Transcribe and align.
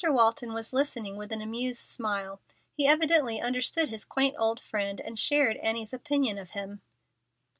Walton 0.03 0.53
was 0.53 0.73
listening 0.73 1.15
with 1.15 1.31
an 1.31 1.43
amused 1.43 1.81
smile. 1.87 2.41
He 2.75 2.87
evidently 2.87 3.39
understood 3.39 3.89
his 3.89 4.03
quaint 4.03 4.35
old 4.39 4.59
friend 4.59 4.99
and 4.99 5.19
shared 5.19 5.57
Annie's 5.57 5.93
opinion 5.93 6.39
of 6.39 6.49
him. 6.57 6.81